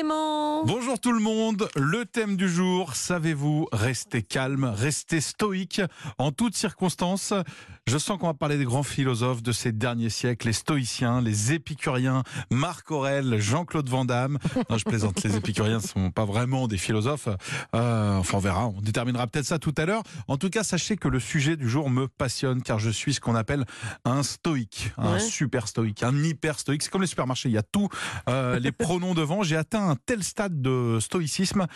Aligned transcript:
Clément. 0.00 0.64
Bonjour 0.64 0.98
tout 0.98 1.12
le 1.12 1.20
monde. 1.20 1.68
Le 1.76 2.06
thème 2.06 2.36
du 2.36 2.48
jour, 2.48 2.94
savez-vous 2.94 3.68
rester 3.70 4.22
calme, 4.22 4.64
rester 4.64 5.20
stoïque 5.20 5.82
en 6.16 6.32
toutes 6.32 6.54
circonstances? 6.56 7.34
Je 7.86 7.98
sens 7.98 8.18
qu'on 8.18 8.28
va 8.28 8.34
parler 8.34 8.56
des 8.56 8.64
grands 8.64 8.82
philosophes 8.82 9.42
de 9.42 9.52
ces 9.52 9.72
derniers 9.72 10.08
siècles, 10.10 10.46
les 10.46 10.52
stoïciens, 10.52 11.20
les 11.20 11.52
épicuriens, 11.52 12.22
Marc 12.50 12.90
Aurèle, 12.90 13.38
Jean-Claude 13.40 13.88
Van 13.88 14.04
Damme. 14.06 14.38
Non, 14.70 14.78
je 14.78 14.84
plaisante, 14.84 15.22
les 15.24 15.36
épicuriens 15.36 15.78
ne 15.78 15.82
sont 15.82 16.10
pas 16.10 16.24
vraiment 16.24 16.66
des 16.68 16.78
philosophes. 16.78 17.28
Euh, 17.74 18.16
enfin, 18.16 18.38
on 18.38 18.40
verra, 18.40 18.68
on 18.68 18.80
déterminera 18.80 19.26
peut-être 19.26 19.46
ça 19.46 19.58
tout 19.58 19.74
à 19.76 19.84
l'heure. 19.86 20.02
En 20.28 20.36
tout 20.38 20.50
cas, 20.50 20.62
sachez 20.62 20.96
que 20.96 21.08
le 21.08 21.20
sujet 21.20 21.56
du 21.56 21.68
jour 21.68 21.90
me 21.90 22.06
passionne 22.06 22.62
car 22.62 22.78
je 22.78 22.90
suis 22.90 23.12
ce 23.14 23.20
qu'on 23.20 23.34
appelle 23.34 23.64
un 24.04 24.22
stoïque, 24.22 24.92
un 24.96 25.14
Ouais. 25.14 25.20
super 25.20 25.66
stoïque, 25.68 26.02
un 26.04 26.16
hyper 26.22 26.58
stoïque. 26.58 26.82
C'est 26.84 26.90
comme 26.90 27.02
les 27.02 27.06
supermarchés, 27.08 27.48
il 27.48 27.54
y 27.54 27.58
a 27.58 27.62
tout, 27.62 27.88
euh, 28.28 28.58
les 28.60 28.72
pronoms 28.72 29.14
devant. 29.14 29.42
J'ai 29.42 29.56
atteint 29.56 29.89
un 29.90 29.96
tel 29.96 30.22
stade 30.22 30.62
de 30.62 30.98
stoïcisme 31.00 31.66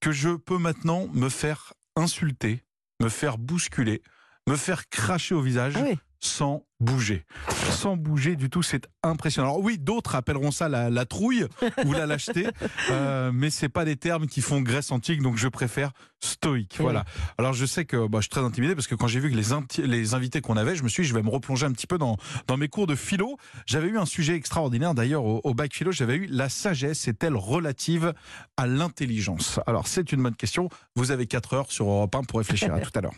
que 0.00 0.12
je 0.12 0.30
peux 0.30 0.58
maintenant 0.58 1.08
me 1.12 1.28
faire 1.28 1.72
insulter, 1.96 2.62
me 3.00 3.08
faire 3.08 3.38
bousculer, 3.38 4.02
me 4.48 4.56
faire 4.56 4.88
cracher 4.88 5.34
au 5.34 5.40
visage 5.40 5.74
Ah. 5.76 5.96
Sans 6.22 6.64
bouger. 6.78 7.24
Sans 7.70 7.96
bouger 7.96 8.36
du 8.36 8.48
tout, 8.48 8.62
c'est 8.62 8.88
impressionnant. 9.02 9.48
Alors 9.48 9.60
oui, 9.60 9.76
d'autres 9.78 10.14
appelleront 10.14 10.52
ça 10.52 10.68
la, 10.68 10.88
la 10.88 11.04
trouille 11.04 11.46
ou 11.84 11.92
la 11.92 12.06
lâcheté, 12.06 12.46
euh, 12.90 13.32
mais 13.34 13.50
c'est 13.50 13.68
pas 13.68 13.84
des 13.84 13.96
termes 13.96 14.26
qui 14.26 14.40
font 14.40 14.60
Grèce 14.60 14.92
antique, 14.92 15.20
donc 15.20 15.36
je 15.36 15.48
préfère 15.48 15.92
stoïque. 16.20 16.76
Oui. 16.78 16.84
Voilà. 16.84 17.04
Alors 17.38 17.52
je 17.52 17.66
sais 17.66 17.84
que 17.84 18.06
bah, 18.06 18.18
je 18.18 18.22
suis 18.22 18.30
très 18.30 18.40
intimidé 18.40 18.74
parce 18.74 18.86
que 18.86 18.94
quand 18.94 19.08
j'ai 19.08 19.18
vu 19.18 19.30
que 19.30 19.82
les, 19.82 20.14
invités 20.14 20.40
qu'on 20.40 20.56
avait, 20.56 20.76
je 20.76 20.84
me 20.84 20.88
suis 20.88 21.02
dit, 21.02 21.08
je 21.08 21.14
vais 21.14 21.22
me 21.22 21.30
replonger 21.30 21.66
un 21.66 21.72
petit 21.72 21.88
peu 21.88 21.98
dans, 21.98 22.16
dans 22.46 22.56
mes 22.56 22.68
cours 22.68 22.86
de 22.86 22.94
philo. 22.94 23.36
J'avais 23.66 23.88
eu 23.88 23.98
un 23.98 24.06
sujet 24.06 24.34
extraordinaire 24.34 24.94
d'ailleurs 24.94 25.24
au, 25.24 25.40
au 25.42 25.54
bac 25.54 25.74
philo, 25.74 25.90
j'avais 25.90 26.16
eu 26.16 26.26
la 26.26 26.48
sagesse 26.48 27.08
est-elle 27.08 27.34
relative 27.34 28.14
à 28.56 28.66
l'intelligence? 28.68 29.58
Alors 29.66 29.88
c'est 29.88 30.12
une 30.12 30.22
bonne 30.22 30.36
question. 30.36 30.68
Vous 30.94 31.10
avez 31.10 31.26
4 31.26 31.54
heures 31.54 31.72
sur 31.72 31.88
Europe 31.88 32.14
1 32.14 32.22
pour 32.24 32.38
réfléchir 32.38 32.72
à 32.72 32.80
tout 32.80 32.90
à 32.94 33.00
l'heure. 33.00 33.14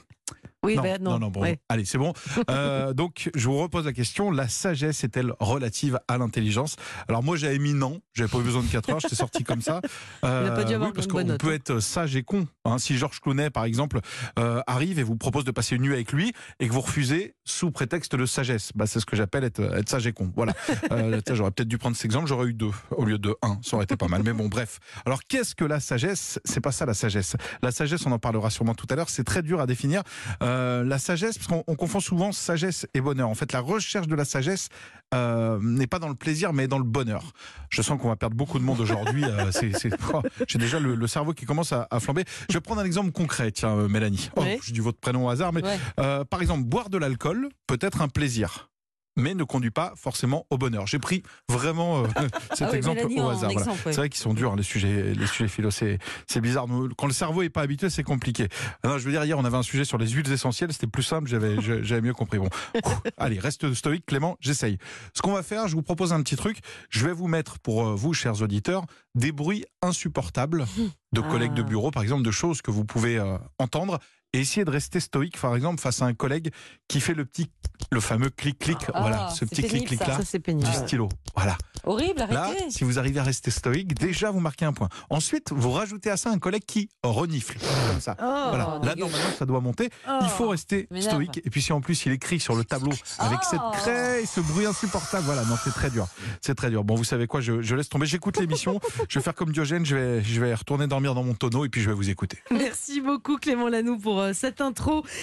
Oui, 0.64 0.76
non, 0.76 0.82
bah, 0.82 0.98
non. 0.98 1.10
non, 1.12 1.18
non, 1.18 1.28
bon, 1.28 1.40
Ouais. 1.42 1.58
allez, 1.68 1.84
c'est 1.84 1.98
bon. 1.98 2.12
Euh, 2.50 2.92
donc, 2.92 3.30
je 3.34 3.48
vous 3.48 3.58
repose 3.58 3.86
la 3.86 3.92
question 3.92 4.30
la 4.30 4.48
sagesse 4.48 5.02
est-elle 5.02 5.32
relative 5.40 5.98
à 6.08 6.18
l'intelligence? 6.18 6.76
Alors, 7.08 7.22
moi, 7.22 7.36
j'avais 7.36 7.58
mis 7.58 7.72
non, 7.74 8.00
j'avais 8.12 8.28
pas 8.28 8.38
eu 8.38 8.42
besoin 8.42 8.62
de 8.62 8.68
4 8.68 8.90
heures, 8.90 9.00
j'étais 9.00 9.14
sorti 9.14 9.44
comme 9.44 9.60
ça. 9.60 9.80
Euh, 10.24 10.42
Il 10.46 10.50
a 10.50 10.54
pas 10.54 10.64
dû 10.64 10.74
avoir 10.74 10.90
oui, 10.90 10.94
parce 10.94 11.06
qu'on 11.06 11.24
peut 11.24 11.48
hein. 11.48 11.52
être 11.52 11.80
sage 11.80 12.16
et 12.16 12.22
con. 12.22 12.46
Hein. 12.64 12.78
si 12.78 12.96
Georges 12.96 13.20
Clooney, 13.20 13.50
par 13.50 13.64
exemple, 13.64 14.00
euh, 14.38 14.60
arrive 14.66 14.98
et 14.98 15.02
vous 15.02 15.16
propose 15.16 15.44
de 15.44 15.50
passer 15.50 15.76
une 15.76 15.82
nuit 15.82 15.92
avec 15.92 16.12
lui 16.12 16.32
et 16.60 16.68
que 16.68 16.72
vous 16.72 16.80
refusez 16.80 17.34
sous 17.44 17.70
prétexte 17.70 18.14
de 18.16 18.26
sagesse, 18.26 18.70
bah, 18.74 18.86
c'est 18.86 19.00
ce 19.00 19.06
que 19.06 19.16
j'appelle 19.16 19.44
être, 19.44 19.60
être 19.60 19.88
sage 19.88 20.06
et 20.06 20.12
con. 20.12 20.32
Voilà. 20.34 20.52
Euh, 20.90 21.20
j'aurais 21.32 21.50
peut-être 21.50 21.68
dû 21.68 21.78
prendre 21.78 21.96
cet 21.96 22.04
exemple, 22.04 22.26
j'aurais 22.26 22.48
eu 22.48 22.54
deux 22.54 22.70
au 22.90 23.04
lieu 23.04 23.18
de 23.18 23.34
un. 23.42 23.58
Ça 23.62 23.76
aurait 23.76 23.84
été 23.84 23.96
pas 23.96 24.06
mal. 24.06 24.22
Mais 24.22 24.32
bon, 24.32 24.48
bref. 24.48 24.78
Alors, 25.06 25.22
qu'est-ce 25.24 25.54
que 25.54 25.64
la 25.64 25.80
sagesse? 25.80 26.38
C'est 26.44 26.60
pas 26.60 26.72
ça 26.72 26.84
la 26.84 26.94
sagesse. 26.94 27.36
La 27.62 27.72
sagesse, 27.72 28.04
on 28.06 28.12
en 28.12 28.18
parlera 28.18 28.50
sûrement 28.50 28.74
tout 28.74 28.86
à 28.90 28.96
l'heure. 28.96 29.08
C'est 29.08 29.24
très 29.24 29.42
dur 29.42 29.60
à 29.60 29.66
définir. 29.66 30.02
Euh, 30.42 30.84
la 30.84 30.98
sagesse, 30.98 31.38
parce 31.38 31.48
qu'on 31.48 31.64
on 31.66 31.74
confond 31.74 32.00
souvent 32.00 32.32
sagesse 32.32 32.86
et 32.94 33.00
bonheur. 33.00 33.28
En 33.28 33.34
fait, 33.34 33.52
la 33.52 33.60
recherche 33.60 34.06
de 34.06 34.14
la 34.14 34.24
sagesse 34.24 34.68
euh, 35.12 35.58
n'est 35.62 35.86
pas 35.86 35.98
dans 35.98 36.08
le 36.08 36.14
plaisir, 36.14 36.52
mais 36.52 36.66
dans 36.69 36.78
le 36.78 36.84
bonheur. 36.84 37.33
Je 37.70 37.83
sens 37.83 38.00
qu'on 38.00 38.08
va 38.08 38.16
perdre 38.16 38.36
beaucoup 38.36 38.58
de 38.58 38.64
monde 38.64 38.80
aujourd'hui. 38.80 39.24
euh, 39.24 39.50
oh, 40.14 40.22
J'ai 40.48 40.58
déjà 40.58 40.80
le, 40.80 40.94
le 40.94 41.06
cerveau 41.06 41.33
qui 41.33 41.44
commence 41.47 41.72
à, 41.72 41.86
à 41.91 42.00
flamber. 42.00 42.24
Je 42.48 42.55
vais 42.55 42.60
prendre 42.60 42.80
un 42.80 42.84
exemple 42.84 43.12
concret, 43.12 43.50
tiens, 43.52 43.77
euh, 43.77 43.88
Mélanie. 43.88 44.30
Oh, 44.36 44.42
Oui. 44.42 44.58
Je 44.62 44.72
dis 44.72 44.80
votre 44.80 44.98
prénom 44.98 45.27
au 45.27 45.28
hasard, 45.30 45.52
mais 45.52 45.62
Ouais. 45.64 45.78
euh, 46.00 46.25
par 46.25 46.41
exemple, 46.42 46.64
boire 46.64 46.91
de 46.91 46.98
l'alcool 46.98 47.48
peut 47.66 47.78
être 47.80 48.02
un 48.02 48.08
plaisir. 48.08 48.70
Mais 49.16 49.34
ne 49.34 49.44
conduit 49.44 49.70
pas 49.70 49.92
forcément 49.96 50.46
au 50.50 50.58
bonheur. 50.58 50.86
J'ai 50.86 50.98
pris 50.98 51.22
vraiment 51.48 52.02
euh, 52.02 52.06
cet 52.54 52.62
Ah 52.62 52.68
oui, 52.72 52.76
exemple 52.78 53.06
au 53.16 53.28
hasard. 53.28 53.52
voilà. 53.52 53.70
ouais. 53.72 53.78
C'est 53.86 53.96
vrai 53.96 54.08
qu'ils 54.08 54.20
sont 54.20 54.34
durs, 54.34 54.52
hein, 54.52 54.56
les 54.56 54.62
sujets, 54.64 55.14
les 55.14 55.26
sujets 55.26 55.48
philo. 55.48 55.70
C'est, 55.70 55.98
bizarre. 56.40 56.66
Quand 56.98 57.06
le 57.06 57.12
cerveau 57.12 57.42
est 57.42 57.48
pas 57.48 57.62
habitué, 57.62 57.90
c'est 57.90 58.02
compliqué. 58.02 58.48
Ah 58.82 58.88
Non, 58.88 58.98
je 58.98 59.04
veux 59.04 59.12
dire, 59.12 59.24
hier, 59.24 59.38
on 59.38 59.44
avait 59.44 59.56
un 59.56 59.62
sujet 59.62 59.84
sur 59.84 59.98
les 59.98 60.08
huiles 60.08 60.30
essentielles. 60.32 60.72
C'était 60.72 60.86
plus 60.88 61.03
simple. 61.04 61.28
J'avais, 61.28 62.00
mieux 62.00 62.12
compris. 62.12 62.38
Bon. 62.38 62.48
Ouh, 62.74 62.91
Allez, 63.16 63.38
reste 63.38 63.72
stoïque, 63.74 64.04
Clément. 64.06 64.36
J'essaye. 64.41 64.78
Ce 65.14 65.22
qu'on 65.22 65.32
va 65.32 65.42
faire, 65.44 65.69
je 65.69 65.76
vous 65.76 65.82
propose 65.82 66.12
un 66.12 66.20
petit 66.22 66.36
truc. 66.36 66.58
Je 66.91 67.06
vais 67.06 67.12
vous 67.12 67.28
mettre, 67.28 67.58
pour 67.60 67.86
euh, 67.86 67.94
vous, 67.94 68.14
chers 68.14 68.42
auditeurs, 68.42 68.84
des 69.14 69.30
bruits 69.30 69.64
insupportables 69.82 70.66
de 71.12 71.20
collègues 71.20 71.54
de 71.54 71.62
Ah. 71.62 71.66
bureau, 71.66 71.91
par 71.91 72.03
exemple, 72.03 72.24
de 72.24 72.30
choses 72.32 72.62
que 72.62 72.70
vous 72.72 72.84
pouvez 72.84 73.16
euh, 73.19 73.38
entendre. 73.58 74.00
Et 74.34 74.41
essayer 74.41 74.65
de 74.65 74.71
rester 74.71 74.99
stoïque, 74.99 75.41
par 75.41 75.55
exemple, 75.55 75.81
face 75.81 76.03
à 76.03 76.06
un 76.06 76.12
collègue 76.15 76.50
qui 76.89 77.00
fait 77.00 77.15
le 77.15 77.25
petit, 77.25 77.49
le 77.93 78.00
fameux 78.00 78.31
clic-clic. 78.31 78.78
Ah, 78.93 79.00
voilà, 79.03 79.31
ce 79.31 79.45
petit 79.45 79.62
clic-clic-là 79.62 80.17
Ça, 80.19 80.25
c'est 80.25 80.41
pénible. 80.41 80.69
du 80.69 80.75
stylo. 80.77 81.09
Voilà. 81.37 81.56
Horrible, 81.87 82.19
Là, 82.31 82.45
arrêtez. 82.45 82.71
si 82.71 82.83
vous 82.83 82.99
arrivez 82.99 83.21
à 83.21 83.22
rester 83.22 83.50
stoïque, 83.50 83.95
déjà 83.95 84.31
vous 84.31 84.41
marquez 84.41 84.65
un 84.65 84.72
point. 84.72 84.89
Ensuite, 85.11 85.53
vous 85.53 85.71
rajoutez 85.71 86.11
à 86.11 86.17
ça 86.17 86.31
un 86.31 86.39
collègue 86.39 86.65
qui 86.67 86.89
renifle, 87.03 87.59
comme 87.91 88.00
ça. 88.00 88.17
Oh, 88.19 88.25
voilà. 88.49 88.81
Là, 88.83 88.95
normalement, 88.97 89.31
ça 89.39 89.45
doit 89.47 89.61
monter. 89.61 89.91
Oh, 90.09 90.19
Il 90.22 90.28
faut 90.31 90.49
rester 90.49 90.89
m'énerve. 90.91 91.11
stoïque. 91.12 91.41
Et 91.45 91.51
puis, 91.51 91.61
si 91.62 91.72
en 91.72 91.81
plus 91.81 92.05
il 92.06 92.12
écrit 92.12 92.41
sur 92.41 92.56
le 92.56 92.65
tableau 92.65 92.93
avec 93.19 93.39
Oh. 93.43 93.47
cette 93.51 93.81
craie 93.83 94.22
et 94.22 94.27
ce 94.27 94.41
bruit 94.41 94.66
insupportable, 94.66 95.25
voilà, 95.27 95.45
non, 95.45 95.56
c'est 95.62 95.72
très 95.75 95.91
dur. 95.91 96.09
C'est 96.41 96.55
très 96.55 96.71
dur. 96.71 96.83
Bon, 96.84 96.95
vous 96.97 97.05
savez 97.05 97.27
quoi, 97.28 97.41
je, 97.41 97.61
je 97.62 97.77
laisse 97.77 97.89
tomber. 97.91 98.06
J'écoute 98.06 98.39
l'émission. 98.41 98.81
je 99.09 99.19
vais 99.19 99.22
faire 99.22 99.34
comme 99.34 99.53
Diogène. 99.53 99.84
Je 99.87 99.95
vais, 99.95 100.25
je 100.25 100.41
vais 100.41 100.55
retourner 100.55 100.87
dormir 100.89 101.15
dans 101.15 101.22
mon 101.22 101.34
tonneau 101.34 101.65
et 101.65 101.69
puis 101.69 101.83
je 101.83 101.89
vais 101.91 101.95
vous 101.95 102.09
écouter. 102.11 102.39
Merci 102.51 103.01
beaucoup 103.03 103.37
Clément 103.37 103.69
Lanoux 103.69 103.99
pour 103.99 104.23
euh, 104.24 104.32
cette 104.32 104.60
intro. 104.60 105.04